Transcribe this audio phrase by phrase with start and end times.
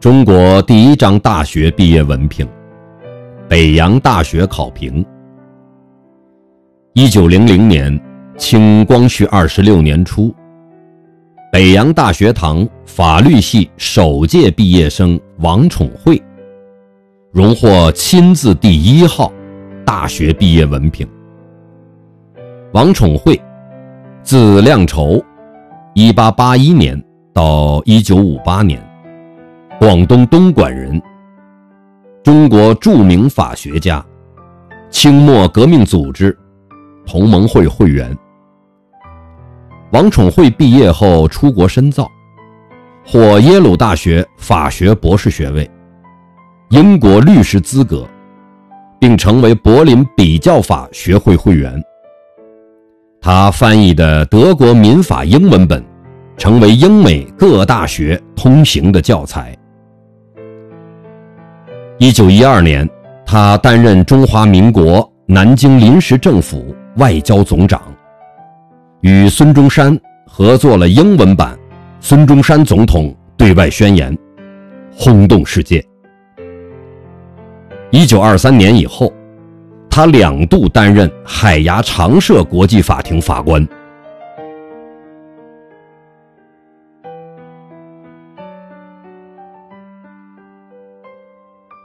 [0.00, 2.48] 中国第一张大学毕业文凭，
[3.48, 5.04] 北洋大学考评。
[6.94, 8.00] 一九零零年，
[8.36, 10.32] 清光绪二十六年初，
[11.50, 16.22] 北洋大学堂法律系首届毕业生王宠惠，
[17.32, 19.32] 荣获亲自第一号
[19.84, 21.04] 大学毕业文凭。
[22.72, 23.40] 王宠惠，
[24.22, 25.20] 字亮筹，
[25.94, 27.02] 一八八一年
[27.32, 28.80] 到一九五八年。
[29.80, 31.00] 广东东莞人，
[32.24, 34.04] 中国著名法学家，
[34.90, 36.36] 清末革命组织
[37.06, 38.12] 同盟会会员。
[39.92, 42.10] 王宠惠毕业后出国深造，
[43.06, 45.70] 获耶鲁大学法学博士学位，
[46.70, 48.04] 英国律师资格，
[48.98, 51.80] 并成为柏林比较法学会会员。
[53.20, 55.80] 他翻译的德国民法英文本，
[56.36, 59.56] 成为英美各大学通行的教材。
[62.00, 62.88] 一九一二年，
[63.26, 67.82] 他担任中华民国南京临时政府外交总长，
[69.00, 71.52] 与孙中山合作了英文版
[72.00, 74.16] 《孙中山总统对外宣言》，
[74.96, 75.84] 轰动世界。
[77.90, 79.12] 一九二三年以后，
[79.90, 83.66] 他两度担任海牙常设国际法庭法官。